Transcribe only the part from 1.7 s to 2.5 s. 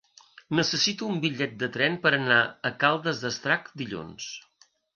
tren per anar